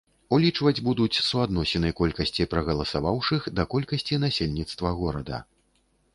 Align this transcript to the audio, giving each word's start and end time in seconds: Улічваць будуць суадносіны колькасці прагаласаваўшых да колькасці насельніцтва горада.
Улічваць 0.35 0.79
будуць 0.87 1.19
суадносіны 1.27 1.91
колькасці 1.99 2.47
прагаласаваўшых 2.55 3.41
да 3.59 3.67
колькасці 3.75 4.21
насельніцтва 4.27 4.97
горада. 5.05 5.37